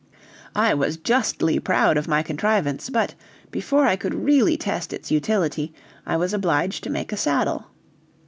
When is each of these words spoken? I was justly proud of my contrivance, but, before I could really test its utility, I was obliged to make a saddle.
I 0.55 0.73
was 0.73 0.97
justly 0.97 1.59
proud 1.59 1.95
of 1.95 2.07
my 2.07 2.23
contrivance, 2.23 2.89
but, 2.89 3.13
before 3.51 3.85
I 3.85 3.95
could 3.95 4.15
really 4.15 4.57
test 4.57 4.93
its 4.93 5.11
utility, 5.11 5.75
I 6.07 6.17
was 6.17 6.33
obliged 6.33 6.83
to 6.85 6.89
make 6.89 7.11
a 7.11 7.17
saddle. 7.17 7.67